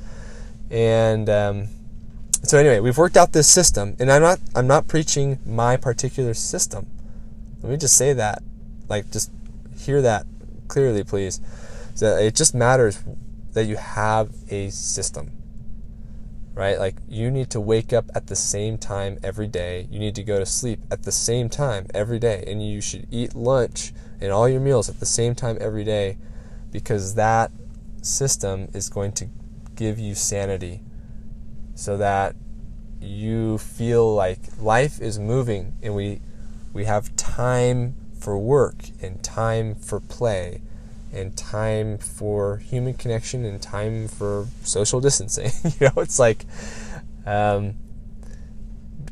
And 0.71 1.31
um, 1.31 1.69
so 2.43 2.59
anyway, 2.59 2.81
we've 2.81 2.99
worked 2.99 3.17
out 3.17 3.33
this 3.33 3.49
system, 3.49 3.97
and 3.99 4.11
I'm 4.11 4.23
not, 4.23 4.41
I'm 4.55 4.67
not 4.67 4.89
preaching 4.89 5.39
my 5.47 5.77
particular 5.77 6.35
system. 6.35 6.87
Let 7.63 7.71
me 7.71 7.77
just 7.77 7.97
say 7.97 8.13
that, 8.13 8.43
like, 8.89 9.11
just 9.11 9.31
hear 9.79 10.03
that 10.03 10.27
clearly, 10.69 11.05
please. 11.05 11.41
So 11.95 12.17
it 12.17 12.35
just 12.35 12.55
matters 12.55 13.03
that 13.53 13.65
you 13.65 13.77
have 13.77 14.31
a 14.51 14.71
system, 14.71 15.31
right? 16.55 16.79
Like 16.79 16.97
you 17.09 17.31
need 17.31 17.51
to 17.51 17.61
wake 17.61 17.93
up 17.93 18.07
at 18.15 18.29
the 18.29 18.37
same 18.37 18.79
time 18.79 19.19
every 19.23 19.47
day. 19.47 19.87
You 19.91 19.99
need 19.99 20.15
to 20.15 20.23
go 20.23 20.39
to 20.39 20.47
sleep 20.47 20.81
at 20.91 21.03
the 21.03 21.13
same 21.13 21.49
time 21.49 21.87
every 21.95 22.19
day. 22.19 22.45
And 22.47 22.67
you 22.67 22.81
should 22.81 23.07
eat 23.11 23.35
lunch 23.35 23.93
and 24.21 24.33
all 24.33 24.49
your 24.49 24.61
meals 24.61 24.89
at 24.89 25.01
the 25.01 25.07
same 25.07 25.35
time 25.35 25.59
every 25.61 25.85
day 25.85 26.17
because 26.71 27.15
that 27.15 27.51
system 28.01 28.69
is 28.73 28.89
going 28.89 29.13
to 29.13 29.29
give 29.75 29.99
you 29.99 30.15
sanity 30.15 30.81
so 31.75 31.97
that 31.97 32.35
you 33.01 33.59
feel 33.59 34.15
like 34.15 34.39
life 34.61 35.01
is 35.01 35.19
moving 35.19 35.75
and 35.83 35.95
we 35.95 36.21
we 36.73 36.85
have 36.85 37.15
time 37.17 37.95
for 38.19 38.39
work 38.39 38.77
and 39.03 39.23
time 39.23 39.75
for 39.75 40.01
play 40.01 40.63
and 41.13 41.37
time 41.37 41.99
for 41.99 42.59
human 42.59 42.95
connection 42.95 43.45
and 43.45 43.61
time 43.61 44.09
for 44.09 44.47
social 44.63 45.01
distancing. 45.01 45.51
you 45.79 45.87
know, 45.87 46.03
it's 46.03 46.19
like, 46.19 46.47
um, 47.27 47.75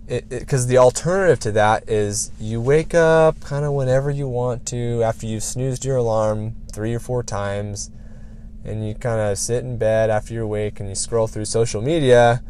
because 0.06 0.66
the 0.66 0.78
alternative 0.78 1.38
to 1.38 1.52
that 1.52 1.88
is 1.88 2.32
you 2.40 2.60
wake 2.60 2.94
up 2.94 3.38
kind 3.40 3.64
of 3.64 3.72
whenever 3.72 4.10
you 4.10 4.26
want 4.26 4.66
to 4.66 5.02
after 5.04 5.26
you've 5.26 5.42
snoozed 5.42 5.84
your 5.84 5.98
alarm 5.98 6.56
three 6.72 6.92
or 6.94 6.98
four 6.98 7.22
times 7.22 7.90
and 8.64 8.86
you 8.86 8.94
kind 8.94 9.20
of 9.20 9.38
sit 9.38 9.64
in 9.64 9.78
bed 9.78 10.10
after 10.10 10.34
you're 10.34 10.44
awake 10.44 10.80
and 10.80 10.88
you 10.88 10.94
scroll 10.94 11.26
through 11.26 11.46
social 11.46 11.80
media 11.80 12.42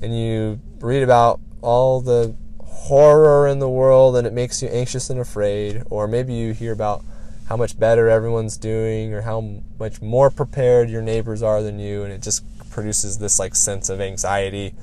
and 0.00 0.18
you 0.18 0.60
read 0.80 1.02
about 1.02 1.40
all 1.60 2.00
the 2.00 2.34
horror 2.60 3.48
in 3.48 3.58
the 3.58 3.68
world 3.68 4.16
and 4.16 4.26
it 4.26 4.32
makes 4.32 4.62
you 4.62 4.68
anxious 4.68 5.10
and 5.10 5.18
afraid. 5.18 5.82
Or 5.90 6.06
maybe 6.06 6.32
you 6.32 6.52
hear 6.52 6.72
about 6.72 7.04
how 7.48 7.56
much 7.56 7.78
better 7.78 8.08
everyone's 8.08 8.56
doing 8.56 9.14
or 9.14 9.22
how 9.22 9.62
much 9.78 10.02
more 10.02 10.30
prepared 10.30 10.90
your 10.90 11.02
neighbors 11.02 11.42
are 11.42 11.62
than 11.62 11.78
you 11.78 12.02
and 12.02 12.12
it 12.12 12.22
just 12.22 12.44
produces 12.70 13.18
this 13.18 13.38
like 13.38 13.54
sense 13.54 13.88
of 13.88 14.00
anxiety 14.00 14.74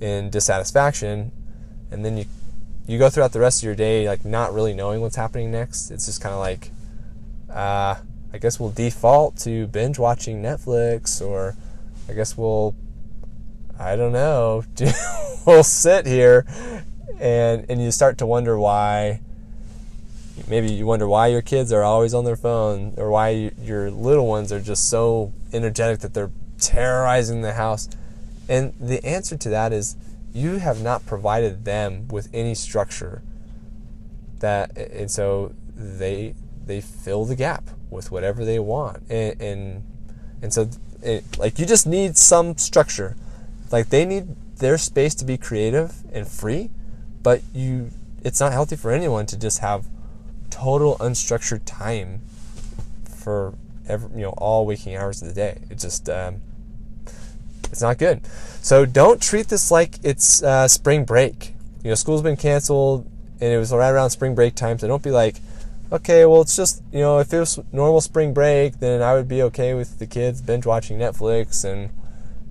and 0.00 0.30
dissatisfaction 0.30 1.32
and 1.90 2.04
then 2.04 2.16
you 2.16 2.24
you 2.86 2.96
go 2.96 3.10
throughout 3.10 3.32
the 3.32 3.40
rest 3.40 3.58
of 3.60 3.64
your 3.64 3.74
day 3.74 4.08
like 4.08 4.24
not 4.24 4.54
really 4.54 4.72
knowing 4.72 5.00
what's 5.00 5.16
happening 5.16 5.50
next 5.50 5.90
it's 5.90 6.06
just 6.06 6.20
kind 6.20 6.32
of 6.32 6.38
like 6.38 6.70
uh, 7.50 7.96
i 8.36 8.38
guess 8.38 8.60
we'll 8.60 8.70
default 8.70 9.36
to 9.36 9.66
binge 9.68 9.98
watching 9.98 10.42
netflix 10.42 11.20
or 11.20 11.56
i 12.08 12.12
guess 12.12 12.36
we'll 12.36 12.74
i 13.78 13.96
don't 13.96 14.12
know 14.12 14.62
we'll 15.46 15.64
sit 15.64 16.06
here 16.06 16.44
and 17.18 17.64
and 17.68 17.82
you 17.82 17.90
start 17.90 18.18
to 18.18 18.26
wonder 18.26 18.58
why 18.58 19.20
maybe 20.48 20.72
you 20.72 20.86
wonder 20.86 21.08
why 21.08 21.26
your 21.28 21.42
kids 21.42 21.72
are 21.72 21.82
always 21.82 22.14
on 22.14 22.24
their 22.24 22.36
phone 22.36 22.94
or 22.96 23.10
why 23.10 23.30
you, 23.30 23.50
your 23.60 23.90
little 23.90 24.26
ones 24.26 24.52
are 24.52 24.60
just 24.60 24.88
so 24.88 25.32
energetic 25.52 26.00
that 26.00 26.14
they're 26.14 26.30
terrorizing 26.58 27.42
the 27.42 27.54
house. 27.54 27.88
And 28.48 28.74
the 28.78 29.04
answer 29.04 29.36
to 29.36 29.48
that 29.48 29.72
is 29.72 29.96
you 30.32 30.58
have 30.58 30.82
not 30.82 31.06
provided 31.06 31.64
them 31.64 32.08
with 32.08 32.28
any 32.32 32.54
structure 32.54 33.22
that 34.40 34.76
and 34.76 35.10
so 35.10 35.54
they 35.74 36.34
they 36.66 36.80
fill 36.80 37.24
the 37.24 37.36
gap 37.36 37.70
with 37.90 38.10
whatever 38.10 38.44
they 38.44 38.58
want 38.58 39.02
and 39.08 39.40
and, 39.40 39.82
and 40.42 40.52
so 40.52 40.68
it, 41.02 41.24
like 41.38 41.58
you 41.58 41.66
just 41.66 41.86
need 41.86 42.16
some 42.16 42.56
structure 42.56 43.16
like 43.70 43.88
they 43.90 44.04
need 44.04 44.26
their 44.58 44.78
space 44.78 45.14
to 45.14 45.24
be 45.24 45.36
creative 45.36 45.94
and 46.12 46.26
free 46.26 46.70
but 47.22 47.42
you 47.54 47.90
it's 48.22 48.40
not 48.40 48.52
healthy 48.52 48.76
for 48.76 48.90
anyone 48.90 49.26
to 49.26 49.38
just 49.38 49.58
have 49.58 49.86
total 50.50 50.96
unstructured 50.98 51.60
time 51.64 52.20
for 53.04 53.54
every, 53.88 54.10
you 54.16 54.22
know 54.22 54.34
all 54.38 54.66
waking 54.66 54.96
hours 54.96 55.22
of 55.22 55.28
the 55.28 55.34
day. 55.34 55.58
It 55.70 55.78
just 55.78 56.08
um, 56.08 56.40
it's 57.64 57.82
not 57.82 57.98
good. 57.98 58.24
So 58.62 58.86
don't 58.86 59.20
treat 59.20 59.48
this 59.48 59.70
like 59.70 59.98
it's 60.02 60.42
uh, 60.42 60.68
spring 60.68 61.04
break. 61.04 61.54
You 61.82 61.90
know, 61.90 61.94
school's 61.94 62.22
been 62.22 62.36
canceled 62.36 63.10
and 63.40 63.52
it 63.52 63.58
was 63.58 63.72
right 63.72 63.90
around 63.90 64.10
spring 64.10 64.34
break 64.34 64.54
time. 64.54 64.78
So 64.78 64.88
don't 64.88 65.02
be 65.02 65.10
like, 65.10 65.36
okay, 65.92 66.24
well 66.24 66.42
it's 66.42 66.56
just 66.56 66.82
you 66.92 67.00
know 67.00 67.18
if 67.18 67.32
it 67.32 67.38
was 67.38 67.60
normal 67.72 68.00
spring 68.00 68.34
break, 68.34 68.80
then 68.80 69.02
I 69.02 69.14
would 69.14 69.28
be 69.28 69.42
okay 69.42 69.74
with 69.74 69.98
the 69.98 70.06
kids 70.06 70.42
binge 70.42 70.66
watching 70.66 70.98
Netflix 70.98 71.64
and 71.64 71.90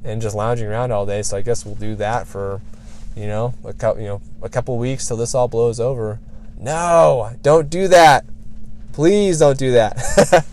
and 0.04 0.22
just 0.22 0.36
lounging 0.36 0.68
around 0.68 0.92
all 0.92 1.06
day. 1.06 1.22
So 1.22 1.38
I 1.38 1.42
guess 1.42 1.66
we'll 1.66 1.76
do 1.76 1.96
that 1.96 2.28
for 2.28 2.62
you 3.16 3.28
know, 3.28 3.54
a 3.64 3.74
couple, 3.74 4.02
you 4.02 4.08
know, 4.08 4.22
a 4.42 4.50
couple 4.50 4.78
weeks 4.78 5.08
till 5.08 5.18
this 5.18 5.34
all 5.34 5.48
blows 5.48 5.80
over. 5.80 6.20
No, 6.60 7.32
don't 7.42 7.70
do 7.70 7.88
that. 7.88 8.26
Please 8.92 9.40
don't 9.40 9.58
do 9.58 9.72
that. 9.72 10.46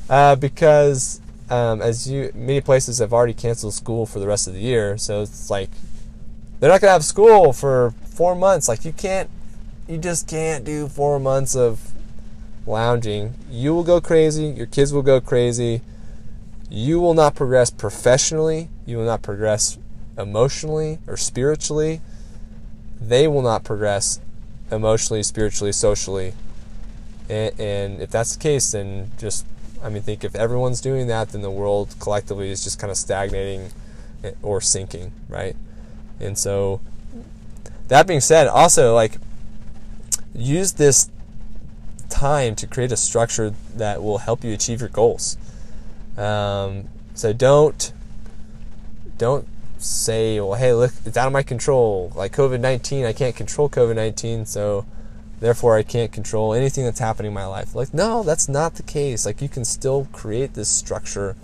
uh, 0.10 0.36
because 0.36 1.20
um, 1.48 1.80
as 1.80 2.08
you 2.08 2.30
many 2.34 2.60
places 2.60 2.98
have 2.98 3.12
already 3.12 3.34
canceled 3.34 3.74
school 3.74 4.06
for 4.06 4.18
the 4.18 4.26
rest 4.26 4.46
of 4.46 4.54
the 4.54 4.60
year, 4.60 4.98
so 4.98 5.22
it's 5.22 5.50
like 5.50 5.70
they're 6.60 6.70
not 6.70 6.80
gonna 6.80 6.92
have 6.92 7.04
school 7.04 7.52
for 7.52 7.94
four 8.04 8.34
months. 8.34 8.68
Like 8.68 8.84
you 8.84 8.92
can't, 8.92 9.30
you 9.88 9.98
just 9.98 10.28
can't 10.28 10.64
do 10.64 10.88
four 10.88 11.18
months 11.18 11.56
of 11.56 11.92
lounging. 12.66 13.34
You 13.50 13.74
will 13.74 13.84
go 13.84 14.00
crazy. 14.00 14.46
Your 14.46 14.66
kids 14.66 14.92
will 14.92 15.02
go 15.02 15.20
crazy. 15.20 15.82
You 16.68 17.00
will 17.00 17.14
not 17.14 17.34
progress 17.34 17.70
professionally. 17.70 18.68
You 18.84 18.98
will 18.98 19.04
not 19.04 19.22
progress 19.22 19.78
emotionally 20.18 20.98
or 21.06 21.16
spiritually. 21.16 22.00
They 23.00 23.28
will 23.28 23.42
not 23.42 23.64
progress 23.64 24.20
emotionally, 24.70 25.22
spiritually, 25.22 25.72
socially. 25.72 26.34
And, 27.28 27.60
and 27.60 28.00
if 28.00 28.10
that's 28.10 28.36
the 28.36 28.42
case, 28.42 28.72
then 28.72 29.10
just 29.18 29.46
I 29.82 29.88
mean, 29.88 30.02
think 30.02 30.24
if 30.24 30.34
everyone's 30.34 30.80
doing 30.80 31.06
that, 31.08 31.30
then 31.30 31.42
the 31.42 31.50
world 31.50 31.94
collectively 32.00 32.50
is 32.50 32.64
just 32.64 32.78
kind 32.78 32.90
of 32.90 32.96
stagnating 32.96 33.70
eh, 34.24 34.32
or 34.42 34.60
sinking, 34.60 35.12
right? 35.28 35.54
And 36.18 36.36
so, 36.38 36.80
that 37.88 38.06
being 38.06 38.20
said, 38.20 38.48
also 38.48 38.94
like 38.94 39.18
use 40.34 40.72
this 40.72 41.10
time 42.08 42.54
to 42.56 42.66
create 42.66 42.92
a 42.92 42.96
structure 42.96 43.54
that 43.74 44.02
will 44.02 44.18
help 44.18 44.44
you 44.44 44.52
achieve 44.52 44.80
your 44.80 44.88
goals. 44.88 45.36
Um, 46.16 46.88
so 47.14 47.32
don't 47.32 47.92
don't 49.18 49.46
say, 49.78 50.40
well, 50.40 50.54
hey, 50.54 50.72
look, 50.72 50.92
it's 51.04 51.16
out 51.16 51.26
of 51.26 51.32
my 51.32 51.42
control. 51.42 52.12
Like 52.14 52.32
COVID 52.32 52.60
nineteen, 52.60 53.04
I 53.04 53.12
can't 53.12 53.36
control 53.36 53.68
COVID 53.68 53.94
nineteen, 53.94 54.46
so 54.46 54.86
therefore 55.40 55.76
I 55.76 55.82
can't 55.82 56.10
control 56.12 56.54
anything 56.54 56.84
that's 56.84 56.98
happening 56.98 57.30
in 57.30 57.34
my 57.34 57.46
life. 57.46 57.74
Like, 57.74 57.92
no, 57.92 58.22
that's 58.22 58.48
not 58.48 58.76
the 58.76 58.82
case. 58.82 59.26
Like, 59.26 59.42
you 59.42 59.48
can 59.48 59.64
still 59.64 60.08
create 60.12 60.54
this 60.54 60.68
structure. 60.68 61.36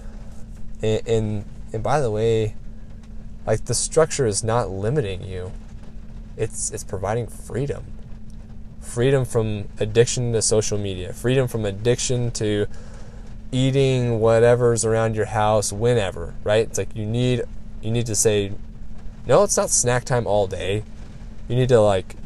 And, 0.82 1.06
and, 1.06 1.44
and 1.72 1.82
by 1.82 2.00
the 2.00 2.10
way, 2.10 2.54
like 3.46 3.66
the 3.66 3.74
structure 3.74 4.26
is 4.26 4.42
not 4.42 4.70
limiting 4.70 5.22
you. 5.22 5.52
It's 6.36 6.70
it's 6.70 6.84
providing 6.84 7.26
freedom. 7.26 7.84
Freedom 8.82 9.24
from 9.24 9.68
addiction 9.78 10.32
to 10.34 10.42
social 10.42 10.76
media, 10.76 11.12
freedom 11.14 11.48
from 11.48 11.64
addiction 11.64 12.30
to 12.32 12.66
eating 13.50 14.20
whatever's 14.20 14.84
around 14.84 15.14
your 15.14 15.26
house 15.26 15.72
whenever, 15.72 16.34
right? 16.44 16.66
It's 16.66 16.78
like 16.78 16.94
you 16.94 17.06
need 17.06 17.42
you 17.80 17.90
need 17.90 18.06
to 18.06 18.14
say 18.14 18.52
no, 19.26 19.44
it's 19.44 19.56
not 19.56 19.70
snack 19.70 20.04
time 20.04 20.26
all 20.26 20.46
day. 20.46 20.82
You 21.48 21.56
need 21.56 21.68
to 21.68 21.80
like 21.80 22.16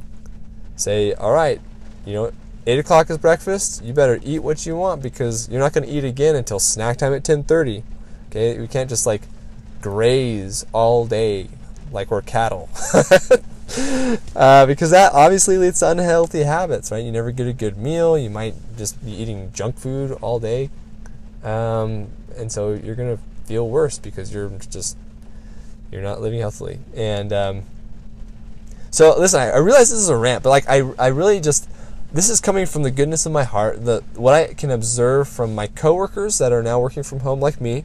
say, 0.76 1.12
all 1.12 1.32
right, 1.32 1.60
you 2.04 2.14
know, 2.14 2.32
eight 2.66 2.78
o'clock 2.78 3.10
is 3.10 3.18
breakfast. 3.18 3.84
You 3.84 3.92
better 3.92 4.18
eat 4.22 4.40
what 4.40 4.64
you 4.64 4.76
want 4.76 5.02
because 5.02 5.48
you're 5.48 5.60
not 5.60 5.72
going 5.72 5.86
to 5.86 5.90
eat 5.90 6.04
again 6.04 6.36
until 6.36 6.58
snack 6.58 6.96
time 6.96 7.12
at 7.12 7.24
ten 7.24 7.42
thirty. 7.42 7.82
Okay, 8.30 8.58
we 8.58 8.66
can't 8.66 8.88
just 8.88 9.06
like 9.06 9.22
graze 9.82 10.64
all 10.72 11.06
day 11.06 11.48
like 11.92 12.10
we're 12.10 12.22
cattle. 12.22 12.68
uh, 14.36 14.66
because 14.66 14.90
that 14.90 15.12
obviously 15.12 15.58
leads 15.58 15.80
to 15.80 15.90
unhealthy 15.90 16.42
habits, 16.42 16.90
right? 16.90 17.04
You 17.04 17.12
never 17.12 17.30
get 17.30 17.46
a 17.46 17.52
good 17.52 17.76
meal. 17.76 18.16
You 18.16 18.30
might 18.30 18.54
just 18.76 19.04
be 19.04 19.12
eating 19.12 19.52
junk 19.52 19.78
food 19.78 20.12
all 20.20 20.38
day. 20.38 20.70
Um, 21.42 22.08
and 22.36 22.50
so 22.50 22.72
you're 22.72 22.94
going 22.94 23.16
to 23.16 23.22
feel 23.46 23.68
worse 23.68 23.98
because 23.98 24.32
you're 24.32 24.50
just, 24.70 24.96
you're 25.90 26.02
not 26.02 26.20
living 26.20 26.40
healthily. 26.40 26.80
And, 26.94 27.32
um, 27.32 27.62
so 28.90 29.18
listen, 29.18 29.40
I, 29.40 29.50
I 29.50 29.58
realize 29.58 29.90
this 29.90 29.98
is 29.98 30.08
a 30.08 30.16
rant, 30.16 30.42
but 30.42 30.50
like 30.50 30.68
I, 30.68 30.76
I 30.98 31.08
really 31.08 31.38
just 31.38 31.68
this 32.12 32.30
is 32.30 32.40
coming 32.40 32.64
from 32.64 32.82
the 32.82 32.90
goodness 32.90 33.26
of 33.26 33.32
my 33.32 33.44
heart. 33.44 33.84
The 33.84 34.02
what 34.14 34.32
I 34.32 34.54
can 34.54 34.70
observe 34.70 35.28
from 35.28 35.54
my 35.54 35.66
coworkers 35.66 36.38
that 36.38 36.50
are 36.50 36.62
now 36.62 36.80
working 36.80 37.02
from 37.02 37.20
home, 37.20 37.38
like 37.38 37.60
me, 37.60 37.84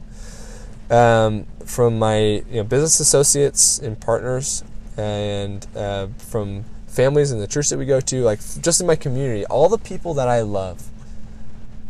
um, 0.90 1.46
from 1.66 1.98
my 1.98 2.18
you 2.18 2.44
know, 2.54 2.64
business 2.64 2.98
associates 2.98 3.78
and 3.78 4.00
partners, 4.00 4.64
and 4.96 5.66
uh, 5.76 6.08
from 6.18 6.64
families 6.86 7.32
in 7.32 7.38
the 7.38 7.46
church 7.46 7.70
that 7.70 7.78
we 7.78 7.86
go 7.86 8.00
to, 8.00 8.22
like 8.22 8.40
just 8.60 8.80
in 8.80 8.86
my 8.86 8.96
community, 8.96 9.46
all 9.46 9.68
the 9.68 9.78
people 9.78 10.14
that 10.14 10.28
I 10.28 10.42
love. 10.42 10.88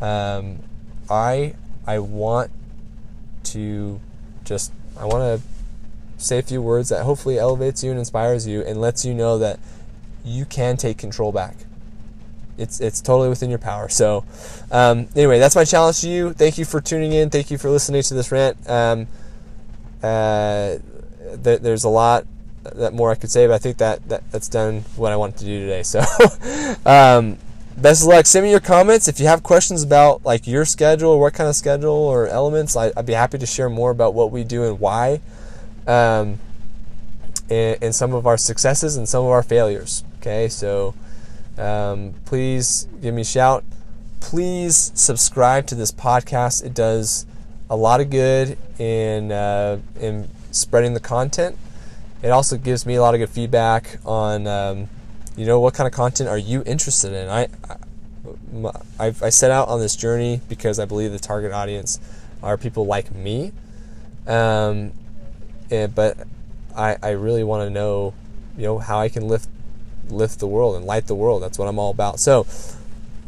Um, 0.01 0.59
I 1.11 1.55
I 1.87 1.99
want 1.99 2.51
to 3.45 4.01
just 4.45 4.73
I 4.99 5.05
want 5.05 5.41
to 5.41 5.47
say 6.23 6.39
a 6.39 6.43
few 6.43 6.63
words 6.63 6.89
that 6.89 7.03
hopefully 7.05 7.39
elevates 7.39 7.83
you 7.83 7.91
and 7.91 7.99
inspires 7.99 8.47
you 8.47 8.63
and 8.63 8.81
lets 8.81 9.05
you 9.05 9.15
know 9.15 9.39
that 9.39 9.59
you 10.25 10.45
can 10.45 10.77
take 10.77 10.99
control 10.99 11.33
back. 11.33 11.57
It's 12.59 12.81
it's 12.81 13.01
totally 13.01 13.29
within 13.29 13.51
your 13.51 13.59
power. 13.59 13.89
So, 13.89 14.25
um, 14.71 15.09
anyway, 15.17 15.39
that's 15.39 15.57
my 15.57 15.65
challenge 15.65 16.01
to 16.03 16.09
you. 16.09 16.33
Thank 16.33 16.59
you 16.59 16.65
for 16.65 16.81
tuning 16.81 17.13
in. 17.13 17.31
Thank 17.31 17.51
you 17.51 17.59
for 17.59 17.71
listening 17.71 18.03
to 18.03 18.15
this 18.15 18.31
rant. 18.31 18.57
Um, 18.69 19.09
uh, 20.03 20.77
th- 21.43 21.61
there's 21.61 21.85
a 21.85 21.89
lot 21.89 22.27
that 22.63 22.93
more 22.93 23.11
I 23.11 23.15
could 23.15 23.31
say, 23.31 23.47
but 23.47 23.55
I 23.55 23.59
think 23.59 23.79
that, 23.79 24.09
that 24.09 24.31
that's 24.31 24.49
done 24.49 24.85
what 24.97 25.13
I 25.13 25.17
wanted 25.17 25.39
to 25.39 25.45
do 25.45 25.61
today. 25.61 25.83
So, 25.83 26.01
um, 26.87 27.39
best 27.77 28.03
of 28.03 28.09
luck. 28.09 28.27
Send 28.27 28.45
me 28.45 28.51
your 28.51 28.61
comments 28.61 29.09
if 29.09 29.21
you 29.21 29.27
have 29.27 29.43
questions 29.43 29.83
about 29.83 30.25
like 30.25 30.47
your 30.47 30.65
schedule, 30.65 31.19
what 31.19 31.35
kind 31.35 31.49
of 31.49 31.57
schedule 31.57 31.91
or 31.91 32.27
elements. 32.29 32.77
I, 32.77 32.93
would 32.97 33.07
be 33.07 33.13
happy 33.13 33.39
to 33.39 33.47
share 33.47 33.69
more 33.69 33.91
about 33.91 34.15
what 34.15 34.31
we 34.31 34.45
do 34.45 34.65
and 34.65 34.79
why 34.79 35.21
um, 35.87 36.39
and, 37.51 37.79
and, 37.83 37.95
some 37.95 38.15
of 38.15 38.27
our 38.27 38.37
successes 38.37 38.97
and 38.97 39.09
some 39.09 39.25
of 39.25 39.31
our 39.31 39.43
failures. 39.43 40.05
Okay, 40.19 40.49
so 40.49 40.95
um, 41.59 42.15
please 42.25 42.87
give 43.01 43.15
me 43.15 43.23
a 43.23 43.25
shout. 43.25 43.65
Please 44.21 44.93
subscribe 44.95 45.67
to 45.67 45.75
this 45.75 45.91
podcast. 45.91 46.65
It 46.65 46.75
does 46.75 47.27
a 47.69 47.77
lot 47.77 48.01
of 48.01 48.11
good 48.11 48.57
in 48.79 49.33
uh, 49.33 49.81
in 50.01 50.29
spreading 50.51 50.95
the 50.95 51.01
content. 51.01 51.57
It 52.23 52.31
also 52.31 52.57
gives 52.57 52.87
me 52.87 52.95
a 52.95 53.01
lot 53.01 53.15
of 53.15 53.21
good 53.21 53.31
feedback 53.31 53.99
on 54.05 54.47
um, 54.47 54.89
you 55.37 55.47
know 55.47 55.61
what 55.61 55.75
kind 55.75 55.87
of 55.87 55.93
content 55.93 56.29
are 56.29 56.39
you 56.39 56.63
interested 56.65 57.13
in. 57.13 57.29
I, 57.29 57.49
I 58.99 59.15
I 59.21 59.29
set 59.31 59.51
out 59.51 59.69
on 59.69 59.81
this 59.81 59.97
journey 59.97 60.41
because 60.49 60.79
I 60.79 60.85
believe 60.85 61.13
the 61.13 61.19
target 61.19 61.53
audience 61.53 61.99
are 62.43 62.57
people 62.57 62.87
like 62.87 63.15
me. 63.15 63.53
Um, 64.27 64.93
and, 65.71 65.95
but 65.95 66.17
I, 66.77 66.97
I 67.03 67.11
really 67.11 67.45
want 67.45 67.67
to 67.67 67.71
know, 67.71 68.15
you 68.57 68.65
know, 68.65 68.79
how 68.79 69.01
I 69.01 69.09
can 69.09 69.27
lift 69.29 69.49
lift 70.09 70.41
the 70.41 70.47
world 70.47 70.77
and 70.77 70.85
light 70.85 71.07
the 71.07 71.15
world. 71.15 71.43
That's 71.43 71.59
what 71.59 71.69
I'm 71.69 71.79
all 71.79 71.91
about. 71.91 72.21
So 72.21 72.47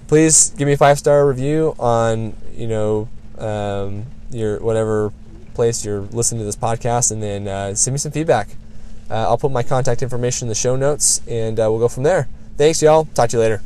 please 0.06 0.50
give 0.50 0.66
me 0.66 0.74
a 0.74 0.76
five 0.76 0.98
star 0.98 1.26
review 1.26 1.74
on 1.78 2.36
you 2.54 2.68
know 2.68 3.08
um, 3.38 4.04
your 4.30 4.60
whatever 4.60 5.12
place 5.54 5.84
you're 5.84 6.00
listening 6.00 6.40
to 6.40 6.44
this 6.44 6.56
podcast, 6.56 7.10
and 7.10 7.22
then 7.22 7.48
uh, 7.48 7.74
send 7.74 7.94
me 7.94 7.98
some 7.98 8.12
feedback. 8.12 8.48
Uh, 9.10 9.28
I'll 9.28 9.38
put 9.38 9.52
my 9.52 9.62
contact 9.62 10.02
information 10.02 10.46
in 10.46 10.48
the 10.48 10.54
show 10.54 10.76
notes, 10.76 11.20
and 11.28 11.58
uh, 11.60 11.68
we'll 11.70 11.80
go 11.80 11.88
from 11.88 12.02
there. 12.02 12.28
Thanks, 12.56 12.80
y'all. 12.82 13.06
Talk 13.14 13.30
to 13.30 13.36
you 13.36 13.40
later. 13.40 13.62